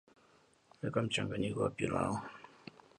weka 0.81 0.99
mchanganyiko 1.05 1.59
wa 1.61 1.69
pilau 1.77 2.15